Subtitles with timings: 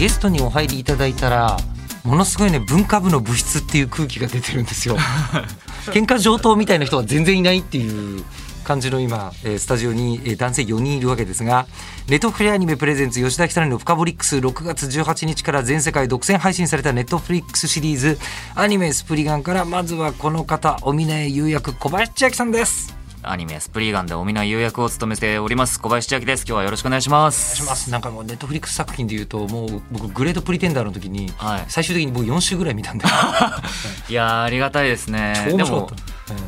[0.00, 1.58] ゲストにお入りいただいたら
[2.04, 4.96] ものすごいね文化部の部室っていう空気が出てるんですよ。
[5.92, 8.24] 喧嘩上等みたいな人は全然いないっていう
[8.64, 11.66] 感じの今、えースタジオに、えー男性4人いるわけですが
[12.08, 18.18] ネットフリアニメプレゼンツ吉田久典のフカボリックス6月18日から全世界独占配信されたネットフリックスシリーズ
[18.54, 25.78] アニメスプリガンからまずはこの方お峰優役小林千秋さんですアニメスプリーガンでお見の優役を務めております。
[25.78, 26.44] 小林千秋です。
[26.46, 27.56] 今日はよろしくお願いします。
[27.56, 27.90] します。
[27.90, 31.64] なんかもうネットフリックス作品でいうともう僕グレートプリテンダーの時に、はい。
[31.68, 33.04] 最終的に僕4週ぐらい見たんで
[34.08, 35.52] いやーありがたいですね。
[35.54, 35.90] でも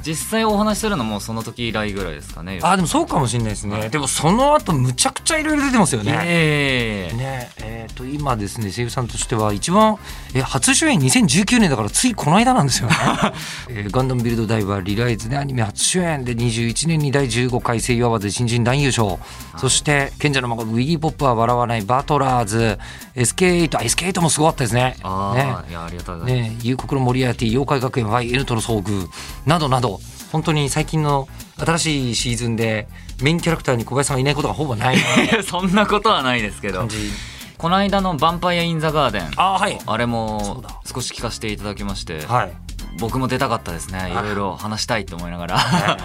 [0.05, 2.61] 実際お話しするのもその時以来ぐらいですかね。
[2.63, 6.21] あでもそうかもしれないですね、でもその後むちゃくちゃいろいろ出てますよね。
[6.25, 9.99] ええねえー、と今ですね声優さんとしては一番
[10.35, 12.97] え初主演2019年だからついこの間なんですよね、
[13.69, 19.19] えーガンダムビルドダイバーリライズでアニメ初主演で21年に第15回声優アワードで新人男優賞。
[19.59, 22.79] そして賢者の孫ウィギーポップは笑わないバトラーズ。
[23.15, 24.97] SK8 あ SK8 もすごかったですね。
[25.03, 25.43] あね。
[25.43, 29.09] あ、いやありがとうございます、ね、夕刻のモリアーティ妖怪学園 YN との遭遇
[29.47, 31.29] などなど本当に最近の
[31.59, 32.89] 新しいシーズンで
[33.23, 34.97] メインキャラクターに小林さんがいないことがほぼない。
[35.47, 36.89] そんなことはないですけど。
[37.59, 39.79] この間の「ヴァンパイア・イン・ザ・ガーデン」あはい。
[39.87, 40.81] あれもだ。
[40.85, 42.53] 少し聞かせていただきまして、はい。
[42.99, 44.11] 僕も出たかったですね。
[44.11, 44.15] い。
[44.15, 45.59] ろいろ話したいと思いながら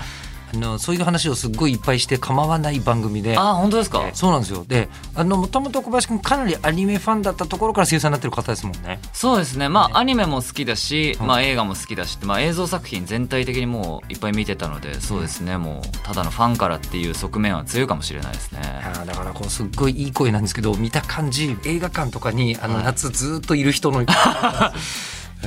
[0.53, 3.37] あのそういう話をすっごいいっぱいして構わない番組で。
[3.37, 4.65] あ本当ですか、えそうなんですよ。
[4.67, 8.07] であのもともと小林君かなりアニメファンだったところから声優さん。
[8.07, 9.69] になってる方ですもんねそうですね。
[9.69, 11.27] まあアニメも好きだし、うん。
[11.27, 15.57] まあ、映画も好きだし、まあ、映像作品全体的にもういっぱい見てたのでそうですね。
[15.57, 18.61] もうただのファンからっていう側面は強いかもしれないですね。
[19.05, 22.83] だからこうすっごいいい声なんですけど見た感じ映画館とかにあのはい。
[22.85, 24.05] 夏ずっといる人の、 い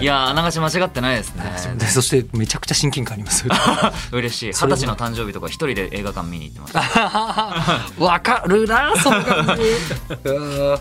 [0.05, 1.45] やーあながち間違ってないですね。
[1.79, 3.45] でそしてめちゃくちゃ親近感あります。
[4.13, 4.47] 嬉しい。
[4.49, 9.63] 二十歳の誕生日とか一人で映画館見に行ってました わかるなその感じ。
[10.31, 10.79] うん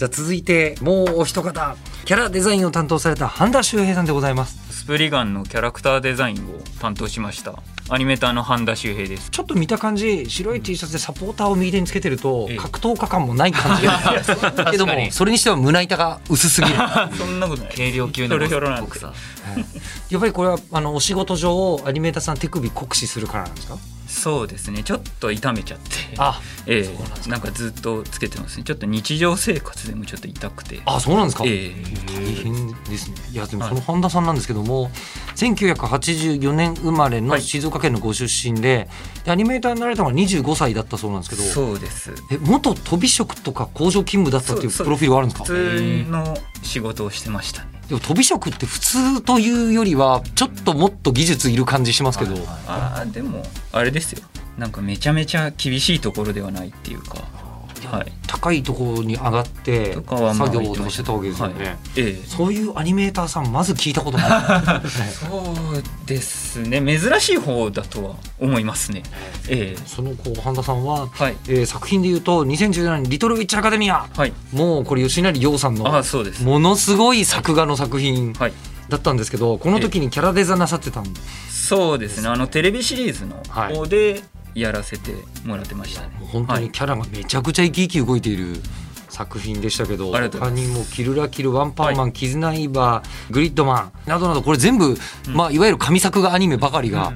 [0.00, 1.76] じゃあ続いてもうお一方。
[2.06, 4.58] キャラデザインを担当された半田修平さんでございます。
[4.69, 7.54] スプリガンのキャラクターデザインを担当しました。
[7.90, 9.30] アニメーターの半田修平です。
[9.30, 12.56] ちょっと見た感じ白い T シャツでサポーターを右手につけてるとええ。
[12.56, 14.00] 格闘家感もない感じが
[14.68, 16.74] けどもそれにしては胸板が薄すぎる。
[17.16, 17.72] そんなことない。
[17.72, 18.44] 軽量級のボ
[18.88, 19.12] クサー
[20.10, 23.78] やっぱりこれはあのお仕事上アニメーターさん手首酷使するからなんですか？
[24.10, 24.82] そうですね。
[24.82, 25.94] ちょっと痛めちゃって。
[26.18, 27.16] あえそうなんか。
[27.26, 28.64] えなんかずっとつけてますね。
[28.64, 30.80] ちょっと日常生活でもちょっと痛くて。
[30.84, 31.72] あそうなんですか、え
[32.08, 33.14] 大変ですね。
[33.30, 34.90] いやでもその半田さんなんですけども、
[35.36, 37.42] 1984年生まれのはい。
[37.42, 38.88] 静岡県のご出身で,、
[39.24, 41.52] でアニメーターになられたのが25歳だったそうなんですけえど。
[41.54, 47.68] そうですえ元飛び職とか工場勤務だったっていうプロフィールはあるんですか普通の仕事をしてましたね。
[47.88, 54.22] でも飛び職って普通というよりはちょっともっと技術いる感じしますけど、あーでもあれですよ。
[54.58, 57.16] なんかめちゃめちゃ厳しいところではないっていうか
[57.90, 58.12] はい。
[58.26, 61.76] 高いところに上がって作業とかしてたわけですよね、はい。
[61.96, 62.26] ええ。
[62.26, 64.30] そういうアニメーターさんまず聞いたことない。
[65.10, 66.80] そうですね。
[66.80, 69.02] 珍しい方だとは思いますね。
[69.48, 69.82] ええ。
[69.86, 71.36] そのこう半田さんは、はい。
[71.48, 74.06] えー作品でいうと2017年「リトルウィッチアカデミア。
[74.16, 76.42] はい」もうこれ吉成洋さんのあそうです。
[76.42, 78.52] ものすごい作画の作品はい。
[78.88, 82.28] だったんですけどこの時にキャラデザなさってたんでそうですね。
[82.28, 83.74] あのテレビシリーズのはい。
[83.76, 84.22] 方で
[84.54, 85.12] やらせて
[85.44, 88.56] もらってましたね、本当にキャラがめちゃくちゃ生き生き動いている
[89.08, 94.96] 作品でしたけど他にも「キルラキル」「ワンパンマン」キズナイバー」「グリッドマン」などなどこれ全部、
[95.28, 97.12] まあ、いわゆる神作画アニメばかりが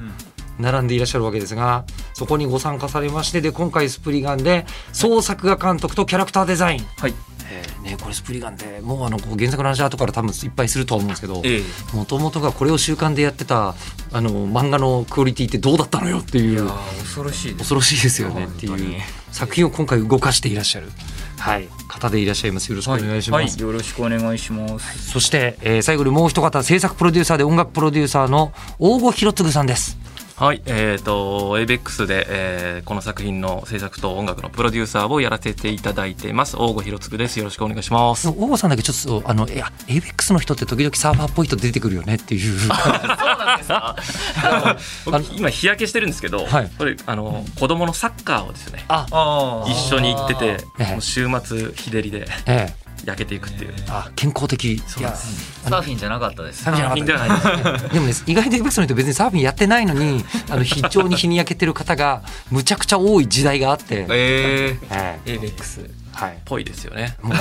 [0.58, 7.14] 並んでいらっしゃるわけですがそこにご参加されましてで今回スプリガンで総作画監督とキャラクターデザイン、はい
[7.54, 11.96] えーね、これスプリガンでもうあの原作の話後から多分いっぱいするとは思うんですけどええ。
[11.96, 13.74] もともとがこれを習慣でやってた
[14.12, 16.68] あの漫画のクオリティってどうだったのよっていう
[17.00, 20.88] 恐ろしいです恐ろしいですよねっていう作品を今回動かしていらっしゃる、
[21.38, 22.70] はい、方でいらっしゃいます。
[22.70, 23.56] よろしくお願いします。
[23.56, 25.10] はい、よろしくお願いします。
[25.10, 29.98] そして、えー最後にもう一方制作プロデューサーで音楽プロデューサーの大後弘次さんです。
[30.36, 36.56] はい、えー、と ABEX で、えーこの作品の制作と音楽のプロデューサーをやらせていただいてます。
[36.58, 37.38] 大郷弘嗣です。
[37.38, 38.28] よろしくお願いします。
[38.28, 42.58] 大郷さんだけちょっとあのいや ABEX の人って時々サーファーっぽい人出てくるよねっていう。
[42.58, 43.96] そうなんですか？
[44.42, 44.76] あ
[45.06, 46.70] 僕の今日焼けしてるんですけど、はい。
[46.76, 49.06] これあの子供のサッカーをですねあ。
[49.12, 50.46] あ一緒に行ってて
[50.80, 50.92] ええ。
[50.92, 52.26] もう週末日照りで。
[52.46, 53.74] ええ焼けていくっていう。
[53.88, 54.74] あ健康的。
[54.74, 56.64] いやサーフィンじゃなかったです。
[56.64, 57.56] サーフィンじゃなかった。
[57.56, 57.94] ではないです。
[57.94, 66.03] でもね意外と ABEX の人別にサーフィンやってないのに あの非常に日に焼けてる方がむちゃくちゃ多い時代があって、えええ ABEX はい
[66.44, 67.16] ぽいですよね。
[67.22, 67.40] もうね、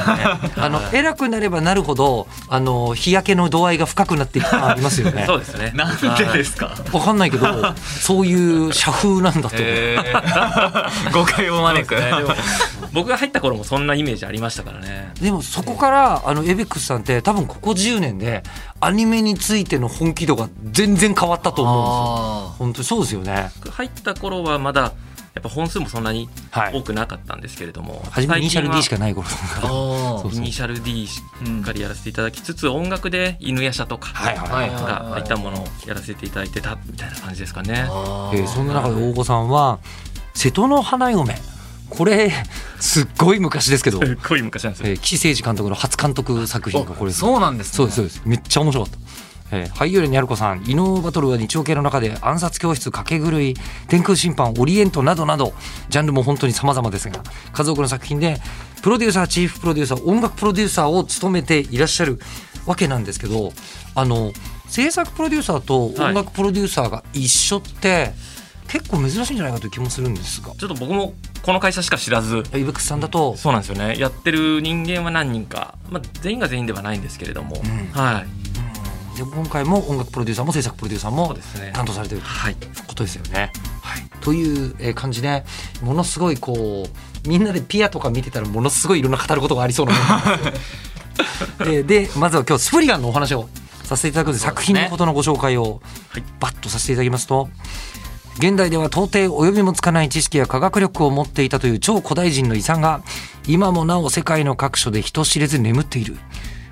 [0.57, 5.25] あの偉くなればなるほどあの日焼けの度合いが深くなっていく感ありますよね。
[5.25, 5.71] そうですね。
[5.75, 6.75] なんでですか？
[6.91, 11.95] わかんないけどそういう社風なんだと、え ー誤解を招く。
[11.95, 12.29] でも
[12.93, 15.11] 僕が入った頃もそんなイメージありましたからね。
[15.21, 18.43] でもそこからあのエベックスさんって多分ここ10年で
[18.79, 22.03] アニメについての本気度が全然変わったと思うんですよ。
[22.53, 23.51] あ本当にそうですよね。
[23.63, 24.91] 僕入った頃はまだ
[25.33, 26.73] やっぱ本数もそんなにはい。
[26.75, 29.27] 多くなかったんですけれども、初めイニシャル D しかかない頃。
[29.61, 31.21] そうイニシャル D し
[31.59, 34.69] っかりやらせていただきつつ、音楽で犬夜叉とかはいはいはい。
[34.69, 37.87] がああいったものをやらせていただいてたみたいな感じですかね。
[37.89, 38.47] あえー。
[38.47, 39.79] そんな中で大御さんは
[40.35, 41.35] 瀬戸の花嫁。
[41.89, 42.31] これ
[42.79, 44.89] すっごい昔ですけど、 すっごい昔なんですよ。
[44.89, 47.73] えー岸誠二監督の初監督作品がこれそうなんですね。
[47.77, 48.21] そうですそうです。
[48.25, 48.99] めっちゃ面白かった、
[49.53, 53.53] えー、俳優連にある子さん異能バトルは日曜系の中で暗殺教室賭け狂い
[53.87, 55.53] 天空審判オリエントなどなど
[55.89, 57.21] ジャンルも本当に様々ですが
[57.53, 58.37] 数多くの作品で
[58.81, 62.19] プロデューサーチーフプロデューサー音楽プロデューサーを務めていらっしゃる
[62.65, 63.53] わけなんですけど
[63.93, 64.33] あの
[64.67, 68.13] 制作プロデューサーと音楽プロデューサーが一緒って、
[68.67, 71.13] 結構珍しいんじゃないかという気もするんですがちょっと僕も
[71.43, 73.99] この会社しか知らず、イベックスさんだとそうなんですよね。
[73.99, 77.59] やってる人間は何人か、まあ全員が全員ではないんですけれども、ん
[77.91, 78.42] はい。
[79.15, 81.71] で今回も音楽プロデューサーも制作プロデューサーそもうですね。
[81.73, 82.27] 担当されてると。
[82.27, 82.55] はい。
[82.87, 83.51] ことですよね。
[83.81, 85.43] はい、というえー感じで
[85.81, 86.87] ものすごいこ
[87.25, 89.93] うみんなでピアとか見てたらものすごいいろんな語ることがありそうな
[91.65, 93.49] でででまずは今日スプリガンのお話を
[93.83, 96.23] させていただくので作品のことのご紹介をはい。
[96.39, 97.49] バッとさせていただきますと。
[98.39, 103.03] 現代では到底及びもつかない知識や科学力を持っていたという超古代人の遺産が
[103.45, 106.17] 今もなお世界の各所で人知れず眠っている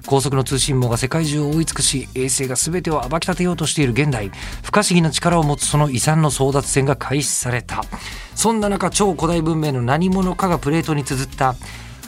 [0.06, 4.32] 高速の通信網が世界中を覆い尽くし衛星が全てを暴き立てようとしている現代。
[4.64, 7.84] 不可思議な力を持つその遺産の争奪戦が開始された。
[8.36, 11.56] そんな中超古代文明の何者かがプレートに綴った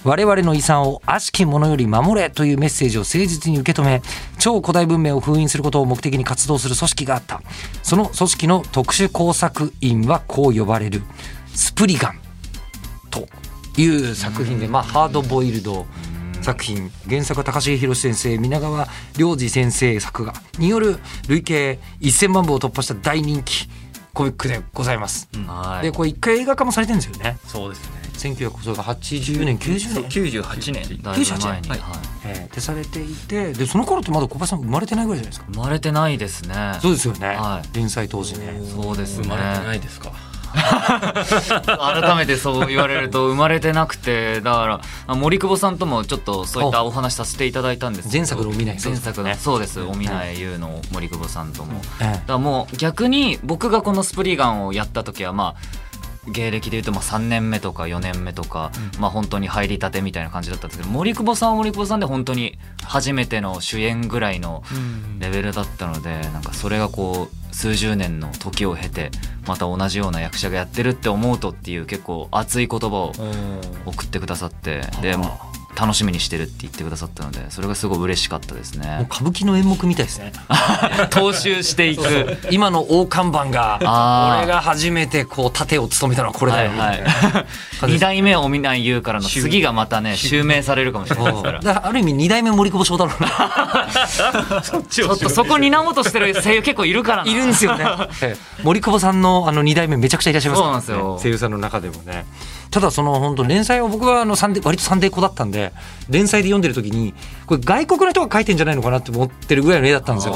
[0.03, 4.01] 我々の遺産を悪しき者より守れというメッセージを誠実に受け止め
[4.37, 7.41] 超古代文明を封印することを目的に活動する組織があった。
[7.81, 11.03] その組織の特殊工作員はこう呼ばれる。
[11.53, 12.19] スプリガン
[13.09, 13.27] と
[13.77, 15.85] いう作品で、まあ、ハードボイルド
[16.43, 16.91] 作品。
[17.09, 18.37] 原作は高重宏先生。
[18.37, 18.87] 皆川
[19.17, 20.97] 良二先生作画による
[21.27, 23.67] 累計1000万部を突破した大人気
[24.13, 25.27] コミックでございます。
[25.47, 25.85] はい。
[25.85, 27.37] でこれ一回映画化もされてるんですよね。
[27.47, 28.03] そうですね。
[28.13, 30.41] 1980年90年。
[30.41, 31.01] 98年。
[31.01, 31.81] だいぶ前に、98はい。
[32.25, 35.51] えー、でされていてでその頃ってまだ小林さん生まれてないぐらいじゃないですか。
[35.51, 36.77] 生まれてないですね。
[36.81, 37.75] そうですよね、はい。
[37.75, 38.61] 連載当時ね。
[38.63, 39.23] そうですね。
[39.23, 40.11] 生まれてないですか。
[40.53, 46.93] 改めてそう言われると生まれてなくてだからあ森久保さんともちょっとそういったお。
[46.93, 48.77] 話させていただいたんです前作のお見ない。
[48.81, 49.35] 前作のね。
[49.35, 51.81] そうですお見ない優の森久保さんとも。
[51.99, 52.03] え。
[52.03, 55.92] だからもう逆に僕がこのスプリガンをやった時はまあ
[56.27, 64.63] 芸歴でいうとまあ3年目とか4年目とか、まあ本当に入りたてみたいな感じだったんですけど森久保さんは森久保さんで本当に初めての主演ぐらいの
[65.19, 69.11] レベルだったのでなんかそれがこう数十年の時を経て
[69.47, 73.13] また同じような役者がやってるって思うとっていう結構熱い言葉を
[73.85, 75.17] 送ってくださってで
[75.75, 79.07] 楽しみにしてるって言ってくださったのでそれがすごい嬉しかったですね。
[79.11, 80.31] 歌舞伎の演目みたいですね。
[81.11, 82.37] 踏襲していく。
[82.51, 86.71] 今の大看板が俺が初めてこう盾を務めたのはこれだよ。
[86.71, 91.59] みたいな感じ2です代目を見ない言うからの次がまたね襲名されるかもしれないから。
[91.59, 93.13] だからある意味二代目森久保祥太郎。
[94.89, 97.31] ちょっとそこ担おうとしてる声優結構いるからな。
[97.31, 97.85] いるんですよね、
[98.21, 100.63] ええ森久保さんのあの二代目めちゃくちゃいらっしゃいますね。
[100.63, 101.19] そうなんですよ。
[101.21, 102.25] 声優さんの中でもね
[102.73, 105.71] ただその本当連載を僕はあのサンデー割とサンデー子だったんで
[106.09, 107.13] 連載で読んでる時に
[107.45, 110.33] これ外国の人が描いてんじゃないのかなって思ってるぐらいの絵だったんですよ。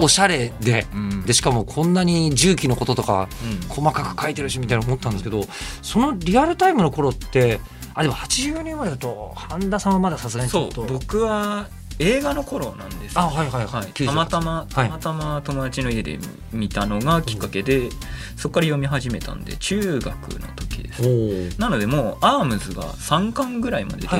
[0.00, 1.22] おしゃれで、うん。
[1.22, 3.68] でしかもこんなに重機のこととかうん。
[3.68, 5.42] 細かく書いてるしみたいな思ったんですけど
[5.82, 7.58] そのリアルタイムの頃って
[7.94, 11.66] あでも80年前だと半田さんはまださすがにちょそうっと僕は
[12.02, 14.88] 映画の頃なんですあはいはいはい、はい、98たまたまはい。
[14.88, 16.18] たまたま友達の家で
[16.52, 17.88] 見たのがきっかけで、
[18.36, 20.06] そこから読み始めたんで中学
[20.40, 21.60] の時です。
[21.60, 24.16] なのでもうアームズが3巻ぐらいまで出て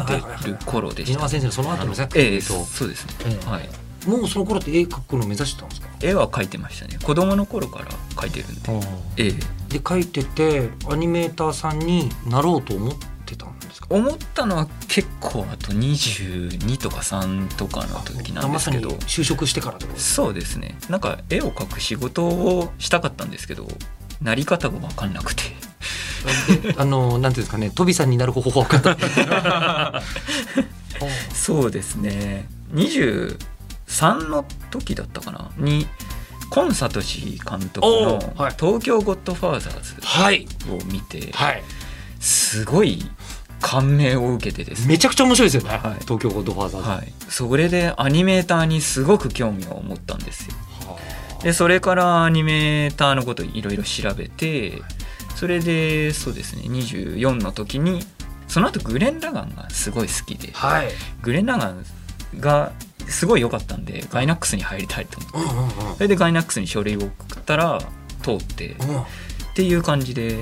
[0.48, 1.28] る頃でした。
[1.28, 3.46] 先生のその後の作ええそうですね、ええ。
[3.46, 3.68] はい。
[4.06, 5.88] もうその頃って絵描くの目指してたんですか？
[6.00, 6.98] 絵は描いてましたね。
[7.02, 7.86] 子供の頃から
[8.16, 8.86] 描いてるんで。
[9.16, 9.32] ええ。
[9.68, 13.06] で描いててアニメーターさんになろうと思って
[13.88, 18.90] 思ったのは結構あと22とか3とかの時なんですけど。
[18.90, 20.78] 就職してからそうですね。
[20.88, 23.66] なんか絵を描く仕事をしたかったんですけど
[24.20, 25.42] なり方が分かんなくて。
[26.62, 27.70] であのなんていうんですかね？
[27.70, 30.02] トビさんになる方法は分かった
[31.34, 32.46] そうですね。
[32.72, 33.36] 23
[34.28, 35.50] の時だったかな？
[35.58, 35.88] に
[36.48, 41.62] コンサトシ監督のおーはい「東京ゴッドファーザーズはい」を見てはい。
[42.20, 43.04] すごい
[43.62, 44.88] 感銘を受けてですね。
[44.88, 46.00] めちゃくちゃ面白いですよね、はい。
[46.00, 50.54] 東京ゴッドファーザーズ、はい、それでアニメーターにすごく興味を持ったんですよ。
[50.86, 50.98] は
[51.42, 54.82] でそれからアニメーターのこといろいろ調べて
[55.34, 58.04] それでそうですね24の時に
[58.48, 60.88] その後グレン・ラガンがすごい好きであはい、
[61.22, 61.84] グレン・ラガン
[62.38, 62.72] が
[63.08, 65.94] すごい良かったんでガイナックスに入りたいと思って。
[65.96, 67.06] それでガイナックスに書類を送
[67.40, 67.80] ったら
[68.22, 68.68] 通って。
[68.68, 69.04] っうん。
[69.54, 70.38] ていう感じで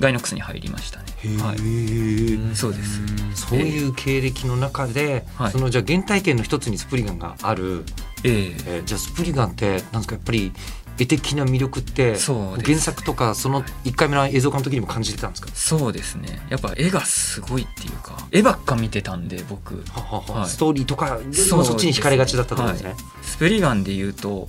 [0.00, 1.04] ガイナックスに入りましたね。
[1.42, 2.56] はい。
[2.56, 3.00] そうです。
[3.34, 5.52] そういう経歴の中で、はい。
[5.52, 7.84] そのじゃあ原体験の一つにスプリガンがある、
[8.24, 8.32] ええ。
[8.66, 10.52] えーじゃあスプリガンってなんですかやっぱり
[10.98, 15.48] 絵的な魅力って原作とかその1回目の映像化の時にも感じてたんですか？
[15.54, 16.40] そうですね。
[16.50, 19.82] やっぱ絵がすごいっていうか絵ばっか見てたんで僕。
[19.90, 20.40] ははは。
[20.40, 20.48] はい。
[20.48, 22.94] ストーリーとかよりもそっちに惹かれがちだったと思うんですね。
[23.22, 24.48] スプリガンで言うと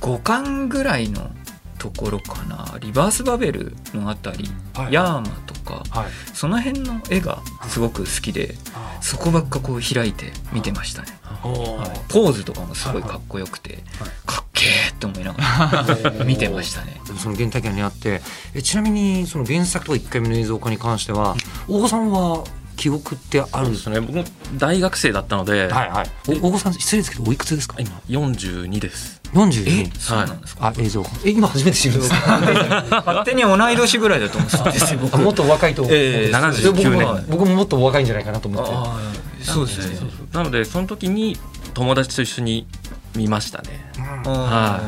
[0.00, 1.30] 5巻ぐらいの
[1.78, 2.76] ところかな。
[2.80, 4.92] リバースバベルのあたり、はい。
[4.92, 6.10] ヤーマとかはい。
[6.34, 8.54] その辺の絵がすごく好きで
[9.00, 11.08] そこばっかこう開いて見てましたね、
[12.08, 13.78] ポーズとかもすごいかっこよくて、
[14.26, 15.38] かっけーって思いなが
[16.18, 17.00] ら見てましたね。
[17.18, 18.22] その原体験にあって
[18.54, 21.36] えちなみにその原作とか1回目の映像化に関しては
[21.68, 22.44] 大子さんは
[22.76, 24.00] 記憶ってあるそうですね？
[24.00, 24.24] 僕も
[24.56, 26.10] 大学生だったので、はいはい。
[26.28, 27.76] お大子さん失礼ですけどおいくつですか？
[27.78, 31.02] 今42です42そうなんですか、あ映像。
[31.02, 32.16] 化え今初めて知るんですか
[33.06, 35.00] 勝手に同い年ぐらいだと思ってたんですよ。
[35.00, 35.14] 僕。
[35.14, 39.44] あもっとお若いと、ええ79僕も年僕ももっとお若いんじゃないかなと思って。
[39.44, 40.10] そうですね。
[40.32, 41.36] なのでその時に
[41.74, 42.66] 友達と一緒に
[43.16, 43.92] 見ましたね。
[43.96, 44.80] うんあ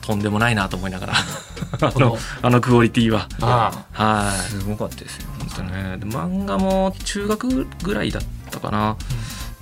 [0.00, 1.14] とんでもないなと思いながら。
[1.80, 3.28] あのあのクオリティは。
[3.40, 8.96] あはーすごかったですよ本当ね、で漫画も中学ぐらいだったかな、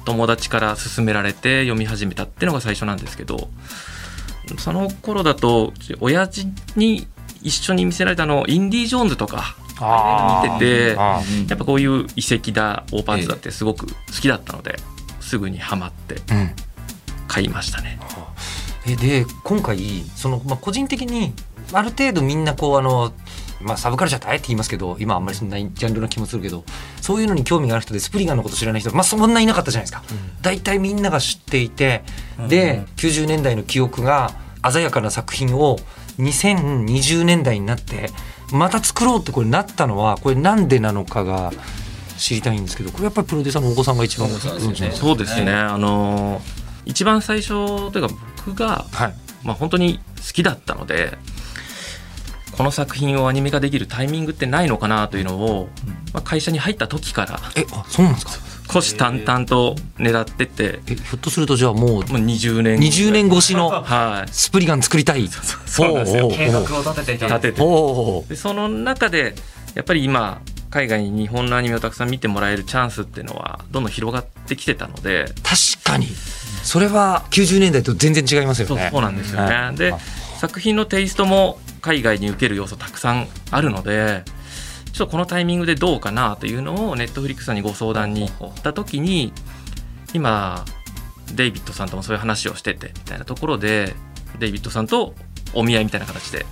[0.04, 3.48] 友達から勧められて読み始めたっていうのが最初なんですけど
[4.58, 7.06] その頃だと親父に
[7.42, 14.76] 一緒に見せられたのインディ・ジョーンズとかあ見ててあやっぱこういう遺跡だ大パンツだってすごく好きだったので、
[15.20, 16.50] すぐにハマってうん。
[17.26, 17.98] 買いましたね。
[18.86, 21.32] えで今回その、まあ、個人的に
[21.72, 23.12] ある程度みんなこうあの、
[23.62, 26.64] まあ、サブカルチャーってあえて言いますけど今あんまりそんなジャンルな気もするけど
[27.00, 30.02] そういうのに興味がある人でスプリガンのこと知らない人、まあ、そんないなかったじゃないですか。
[30.42, 32.02] 大体みんなが知っていて
[32.48, 34.32] で90年代の記憶が
[34.70, 35.78] 鮮やかな作品を
[36.18, 38.10] 2020年代になって
[38.52, 41.52] また作ろうってこれなったのはこれなんでなのかが
[42.18, 48.14] 知りたいんですけどこれやっぱりプロデューサーのお子さんが一番そうですね、あのー一番最初というか
[48.44, 49.14] 僕が、はい。
[49.44, 51.18] まあ、本当に好きだったので
[52.56, 55.68] この作品をアニメ化できるタイミングってないのかなというのを、
[56.12, 58.32] まあ、会社に入った時からえあそうなんですか？
[58.68, 64.30] 虎視眈々と狙ってってえひょっとするとじゃあもうもう20年20年越しのはい。
[64.32, 65.28] スプリガン作りたい。
[65.28, 67.52] そうなんですよ計画を立てていた立て。
[67.52, 69.34] てでその中で
[69.74, 70.40] やっぱり今
[70.70, 76.06] 海外に日本のアニメをたくさん見てもらえるチャンスっていうのはどんどん広がってきてたので確かに。
[76.62, 78.82] それは90年代と全然違いますよね。
[78.82, 79.54] そうそうなんですよね。
[79.54, 79.76] はい。
[79.76, 79.98] であ
[80.38, 84.24] 作品のテイストも海外に受ける要素たくさんあるので
[84.92, 89.32] ちょっとこのタイミングでどうかなというのをネットフリックスさんにご相談に行った時に
[90.14, 90.64] 今
[91.34, 93.94] デイビッドさんともそういう話をしててみたいなところで
[94.38, 95.14] デイビッドさんと
[95.54, 96.46] お見合いみたいな形で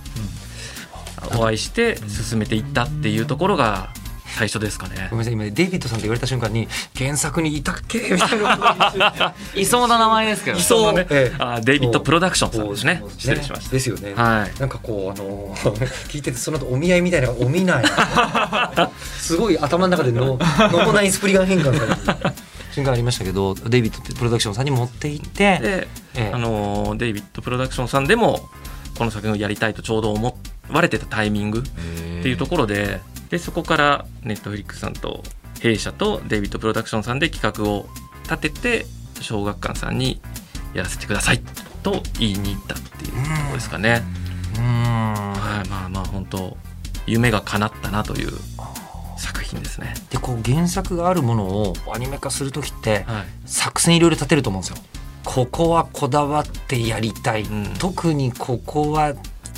[1.37, 3.89] お会いして進めていったっていうところが
[4.37, 5.07] 最初ですかね。
[5.11, 5.17] ご。
[5.17, 7.99] めんなさい今デイビッドさんって言われた瞬間に原作にいたっけ？
[8.11, 10.57] みたいな いそうな名前ですけど。
[10.57, 10.93] いそう。
[10.93, 11.35] ねええ。
[11.39, 13.03] あデイビッドプロダクションさんですね。
[13.17, 13.71] 失礼しました。
[13.71, 14.13] ですよね。
[14.15, 14.59] はい。
[14.59, 15.55] なんかこうあの
[16.09, 17.85] 聞いててその後お見合いみたいなお見ない。
[19.19, 22.33] すごい頭の中でのノコナイスプリガン変換されてる
[22.73, 26.31] 瞬間ありましたけどデイビッドってプロダクションさんに持って行ってで、ええ。
[26.33, 28.47] あのデイビッドプロダクションさんでも
[28.97, 30.37] この作品をやりたいとちょうど思
[30.69, 31.61] われてたタイミングっ
[32.23, 35.23] ていうところででそこからネットフリックスさんと
[35.61, 37.87] 弊社とデイビッドプロダクションさんで企画を
[38.23, 38.85] 立てて
[39.21, 40.21] 小学館さんに
[40.73, 41.41] やらせてください
[41.81, 44.01] と言いに行ったっていうところですかね。
[44.55, 46.57] うーんはい、まあまあ本当
[47.07, 48.31] 夢が叶ったなという
[49.17, 49.93] 作品ですね。
[50.09, 54.77] でこう原作があるものをアニメ化する時ってはい、作戦いろいろ立てると思うんですよ。
[55.23, 59.13] ここはこだわってやりたい、うん特にここは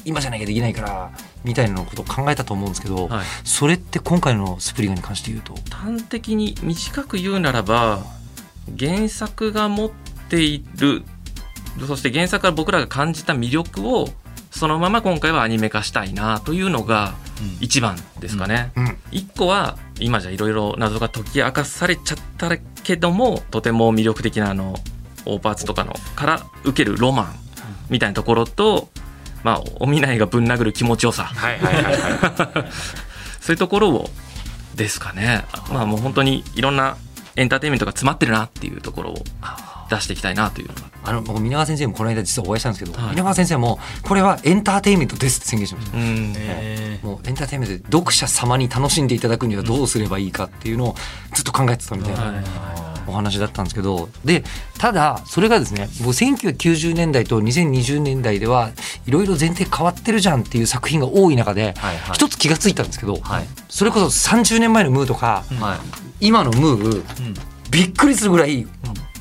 [0.05, 1.11] 今じゃなきゃできないから
[1.43, 3.25] みたいなことを考えたと思うんですけど、はい。
[3.43, 5.55] それって今回のスプリガンに関して言うと？
[5.69, 8.03] 端的に短く言うならば
[8.79, 9.91] 原作が持っ
[10.29, 11.03] ている
[11.87, 14.07] そして原作から僕らが感じた魅力を
[14.51, 17.15] そのまま今回はアニメ化したいなというのが
[17.59, 18.71] 一番ですかね。
[18.75, 18.97] うん。
[19.11, 24.75] 一個は今じゃいろいろ謎が解き明かされちゃったけどもとても魅力的なあの
[25.25, 27.35] オーパーツとかのから受けるロマン
[27.89, 28.89] みたいなところと、
[29.43, 31.23] まあ、お見ないがぶん殴る気持ちよさ。
[31.25, 32.71] はいはいはいはい。
[33.41, 34.09] そういうところを
[34.75, 35.45] ですかね。
[35.71, 36.97] まあもう本当にいろんな
[37.35, 39.23] エンターテインメントが詰まってるなっていうところを
[39.89, 40.81] 出していきたいなというのが。
[41.05, 43.11] あの僕皆川先生もこの間実はお会いしたんですけど、はい。
[43.11, 45.97] 皆川先生もこれはエンターテインメントですって宣言しました。
[45.97, 46.33] うん。
[46.37, 50.95] えもうエンターテインメントで読者様に楽しんでいただくにはどうすればいいかっていうのを
[51.33, 52.41] ずっと考えてたみたいな
[53.07, 54.43] お話だったんですけどで
[54.77, 58.71] ただそれがですね僕1990年代と2020年代では
[59.07, 62.15] いろいろ前提変わってるじゃんっていう作品が多い中ではいはい。
[62.15, 63.47] 一つ気がついたんですけど、はい。
[63.69, 65.75] それこそ30年前のムーとかは
[66.19, 66.27] い。
[66.27, 67.03] 今のムー
[67.69, 68.67] びっくりするぐらい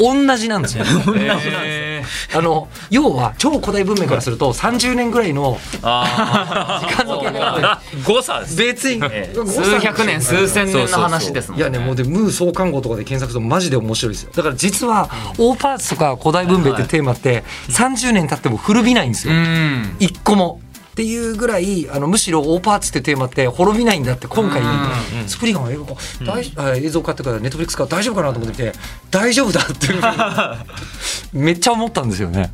[0.27, 0.85] 同じなんですよ。
[1.17, 2.03] え
[2.35, 8.57] あの要は超古代文明からすると30年ぐらいのあ時間の経過ー誤差です。
[8.57, 9.47] 別にええ。
[9.47, 14.33] 数百年数千年の話ですもんいやねもうでムー創刊号とかで検索するとマジで面白いですよ。
[14.35, 19.35] だから実はオーパーツとか古代文明ってテーマって30年経っても古びないんですよ。
[19.35, 19.97] うん。
[19.99, 20.61] 一個も
[20.93, 24.61] っていうぐらいあのむしろオーパーツってテーマって滅びないんだって今回。
[24.61, 25.95] うんスプリガンは映画化
[26.25, 28.79] 大あ映像化っていうかネットフリックス化大丈夫かなと思ってみて
[29.11, 30.03] 大丈夫だっていう。
[31.33, 32.53] めっちゃ思ったんですよね。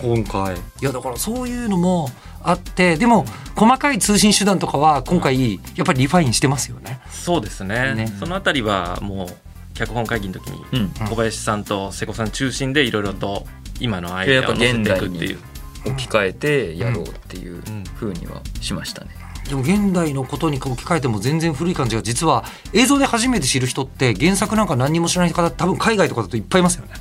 [0.00, 0.54] 今回。
[0.54, 2.10] いやだからそういうのも
[2.42, 7.00] あってでも細かい通信手段とかは今回やっぱりリファインしてますよね。
[7.10, 7.94] そうですね。
[7.94, 8.10] ね。
[8.18, 9.28] そのあたりはもう
[9.74, 11.08] 脚本会議の時にうん。
[11.08, 13.46] 小林さんと瀬古さん中心でいろいろと
[13.78, 15.38] 今のアイデアを乗せていくっていう。
[15.86, 17.62] 置き換えてやろうっていう
[17.94, 19.10] 風にはしましたね。
[19.48, 26.92] でも現代のことに置き換えても全然古い感じが実は映像で初めて知る人って原作なんか何にも知らない方多分海外とかだといっぱいいますよね。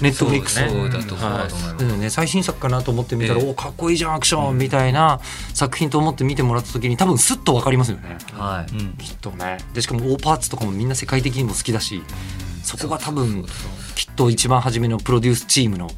[0.00, 0.60] ネットフリックス
[1.96, 3.50] ね、最新作かなと思ってみたら、ええ。
[3.50, 5.20] おかっこいいじゃんアクションみたいな
[5.54, 8.16] 作品と思って見てもらった時に多分スッと分かりますよね。
[8.32, 8.72] はい。
[8.76, 8.92] うん。
[8.92, 9.58] きっとね。
[9.74, 12.04] でしかもオーパーツとかもみんな世界的にも好きだし
[12.62, 13.44] そこが多分
[13.96, 15.90] きっと一番初めのプロデュースチームの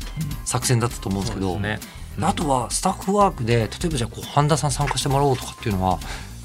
[0.46, 1.60] 作戦だったと思うんですけどそう
[2.20, 5.98] あとはスタッフワークで例えばじゃあこう半田さん参加してもらおうとかっていうのは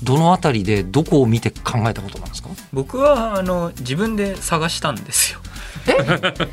[0.03, 2.49] どのあたりでどこを見て考えたことなんですか？
[2.73, 5.39] 僕はあの自分で探したんですよ。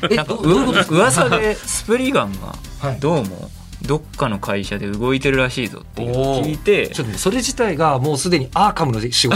[0.09, 0.15] え？
[0.15, 3.49] な噂でスプリガンはいがどうも
[3.85, 6.87] どっかの会社で動いてるらしいぞっていうのを聞いて。
[6.89, 9.35] ちょっとねそれ自体がもうすでにアーカムの仕事。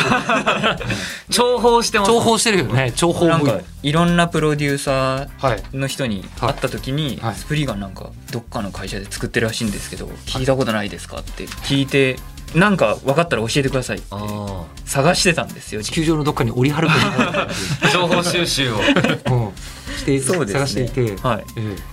[1.30, 2.12] 重宝してます。
[2.12, 2.94] 重宝してるよね。
[2.96, 7.36] 重宝なんかいろんなプロデューサはいーの人に会った時に、はい。
[7.36, 11.46] スプリガンなんかどっかの会社で作ってるらしいんですけど聞いたことないですかって。
[11.46, 12.18] 聞いて
[12.56, 15.84] なんか分かったら教えてくださいってあ探してたんですよ。
[15.84, 17.48] 地球上のどっかに折りはるかにあ
[17.92, 18.78] 情報収集を。
[18.78, 19.52] うん。
[19.98, 20.60] してそうですね。
[20.60, 21.44] 探していて、はい。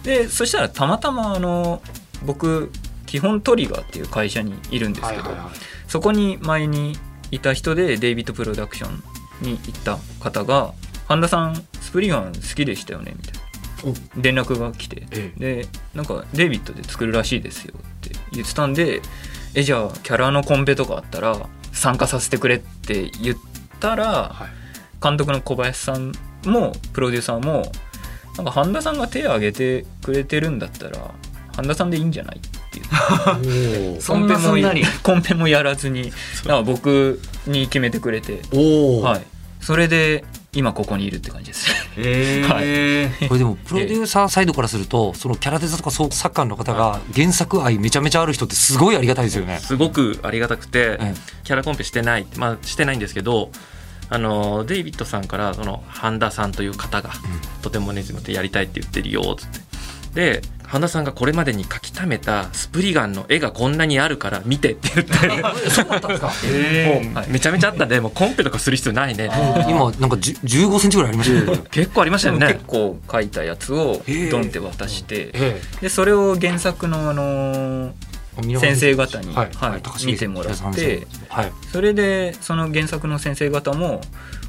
[0.04, 0.22] え。
[0.22, 1.82] でそしたらたまたまあの
[2.24, 2.70] 僕
[3.06, 5.24] 基本トリガーっていう会社にいるんですけど、
[5.86, 6.98] そこに前に
[7.30, 9.02] いた人でデイビッドプロダクション
[9.42, 10.72] に行った方が
[11.06, 13.44] 「半田さんスプリガン好きでしたよね」みたいな。
[14.16, 15.06] 連絡が来て。
[15.10, 15.32] え。
[15.36, 19.02] でなんかデイビッドで作るらしいですよって言ってたんで
[19.54, 21.36] えじゃあキャラのコンペとかあったら
[21.72, 23.36] 参加させてくれって言っ
[23.80, 24.64] たらはい。
[25.02, 26.12] 監督の小林さん
[26.46, 27.70] もプロデューサーも
[28.36, 31.10] なんか半田さんが手を挙げてくれてるんだったら
[31.56, 32.36] 半田さんでいいんじゃない？
[32.38, 32.40] っ
[32.70, 34.00] ていう。
[34.02, 34.84] そんなすんなり。
[35.02, 36.12] コンペもやらずに
[36.64, 39.26] 僕に決めてくれて、はい、
[39.60, 41.66] それで今ここにいるって感じです。
[41.96, 42.44] え
[43.20, 49.60] え これでもプロデューサーサイドからするとそのキャラデザとかそうサッカーの方が原作愛めちゃめちゃある人ってすごいありがたいですよね。
[49.60, 51.14] すごくありがたくて、え
[51.44, 53.50] キャラコンペしてない、まあ、してないんですけど
[54.10, 57.10] あのデイビッドさんからその半田さんという方が、
[57.62, 59.60] とても熱意持ってやりたいって言ってるよっつって。
[60.14, 60.42] で
[60.74, 64.30] 半田さんがこれまでに描き溜めたスプリガンの絵がこんなにあるか？
[64.30, 65.12] ら見てって言って
[65.66, 66.26] えそうだったんですか？
[66.26, 69.30] もうめちゃめちゃあったんでもうコンペとかする必要ないね。
[69.68, 71.62] 今なんかじゅ15センチぐらいありましたよね。
[71.70, 72.46] 結構ありましたよね。
[72.54, 77.92] 結構書いたやつをええドンって渡して、えでそれを原作の、あのー
[78.36, 79.50] え先生方に、はい。
[79.54, 80.06] はい。
[80.06, 81.52] 見てもらってはい。
[81.70, 84.00] それでその原作の先生方も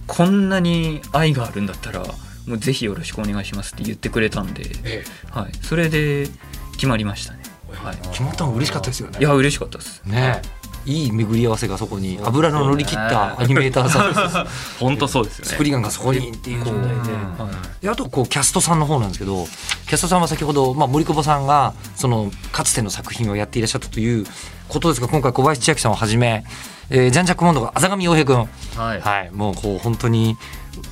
[0.07, 2.03] こんなに愛があるんだったら
[2.47, 6.27] もうぜひよろしくお願いしますって言ってくれたんで、えはい、それで
[6.73, 7.39] 決まりましたね、
[7.73, 9.19] はい、え決まったの嬉しかったですよね。
[9.19, 10.03] いや嬉しかったです。
[10.05, 10.41] ね。
[10.85, 14.47] いい巡り合わせがそこに油の乗り切ったアニメーターさん
[14.79, 15.51] 本当そうですよね。
[15.51, 16.63] スプリガンがそこにっていう。
[16.63, 16.85] 状態で。
[16.85, 17.65] うん。
[17.81, 19.45] であとこうキャストさんの方なんですけど
[19.87, 24.25] キャストさんは先ほど、まあ、森久保さんがそのかつての作品をやっていらっしゃったという
[24.69, 26.43] ことですが今回小林千秋さんをはじめ、
[26.89, 28.37] えージャンジャックモンドが浅上洋平君、
[28.75, 29.01] はい。
[29.01, 30.37] はい、もうこう本当に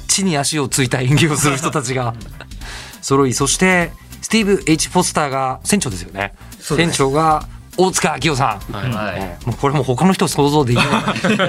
[0.08, 2.14] 地に足をついた演技をする人たちが
[3.02, 3.92] 揃いそして
[4.22, 6.34] スティーブ・ H・ フォスターが船長ですよね。
[6.60, 9.16] 船長が大塚明夫さん、はいはい。
[9.20, 10.84] えーもうこれもう他の人想像できな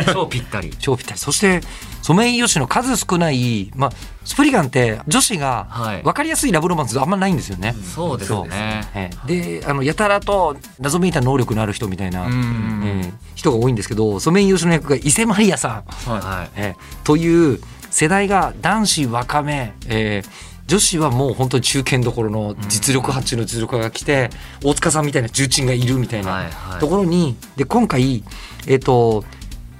[0.02, 0.06] い。
[0.12, 0.74] 超ぴったり。
[0.78, 1.18] 超ぴったり。
[1.18, 1.60] そして
[2.02, 3.92] ソメイヨシノ数少ない、まあ、
[4.24, 6.02] スプリガンって女子がはい。
[6.02, 7.74] 分かりやすいラブロマンスあんまないんですよね。
[7.94, 8.88] そうですね。
[8.94, 9.60] ええ。
[9.60, 16.50] であのやたらと謎めいた能力のある人みたいな、うんええ人が多いんですけどソメイヨシノ役が伊勢マリアさん、はい。
[16.56, 17.60] ええという
[17.94, 24.30] 世代が男子若め、ええ女子はもう本当に中堅どころの実力派中の実力派が来て、
[24.64, 26.80] 大塚さんみたいな重鎮がいるみたいはいなはい。
[26.80, 28.24] ところに、で今回、
[28.66, 29.24] えっと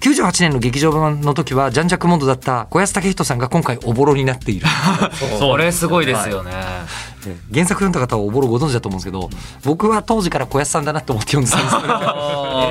[0.01, 4.67] 98年の劇場版の時はジャンジャックモンドだった小安武人さんが今回おぼろになっている。
[5.41, 9.31] これすごいですよね、ええ原作読んだ方はおぼろご存知だと思うんですけど
[9.65, 11.95] 僕は当時から小安さんだなと思って読んでたんですけど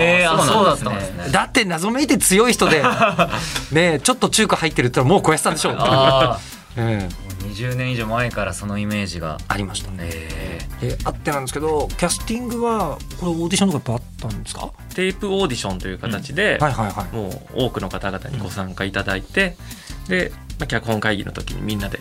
[0.01, 1.29] えーあそうだったんねですね。
[1.31, 2.83] だって謎めいて強い人で
[3.71, 5.71] ねちょっと中華入ってるって言ったらもう小安さんでしょ。
[5.71, 6.39] う、あ
[6.77, 7.09] ええ。
[7.09, 9.37] あ20年以上前からそのイメージが。
[9.47, 10.97] ありましたね、ええ。
[11.03, 14.69] あってなんですけどキャスティングはこれオーディションとかやっぱあったんですか？
[14.95, 17.15] テープオーディションという形で、はいはいはい。
[17.15, 19.55] もう多くの方々にご参加いただいて、
[20.07, 21.99] で、まあ、脚本会議の時にみんなで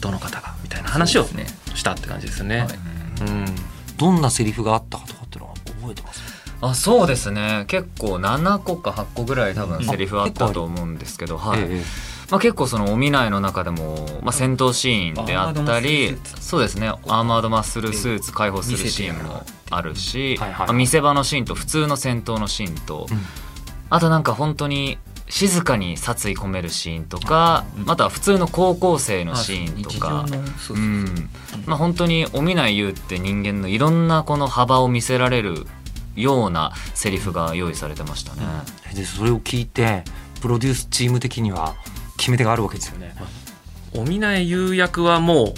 [0.00, 1.26] どの方がみたいな話を
[1.74, 2.60] したって感じですね。
[2.60, 2.68] はい。
[3.22, 3.46] うん。
[3.96, 6.22] どんなセリフがあったかとかっていうのは覚えてます？
[6.62, 7.64] あそうですね。
[7.68, 11.60] 結構7個か8個ぐらい多分セリフあったうんと思うんですけど、はい。
[11.60, 11.82] ええ。
[12.30, 16.88] まあ、結構そのお見ないの中でも、まあ、戦闘シーンであったりそうですね。
[16.88, 23.18] アーマードマッスルスーツ解放するシーンもあるし、はい見せ場のシーンと普通の戦闘のシーンと、うん。
[23.90, 24.98] あとなんか本当に
[25.30, 30.26] 静かに殺意込めるシーンとか、または普通の高校生のシーンとか。
[31.66, 35.66] まあ、本当にお見ない優って人間のいろんなこの幅を見せられる
[36.16, 38.42] ようなセリフが用意されてましたね。
[38.94, 40.04] でそれを聞いて
[40.40, 41.74] プロデュースチーム的には
[42.16, 43.14] 決め手があるわけですよね。
[43.94, 45.54] お見ない釉薬はもう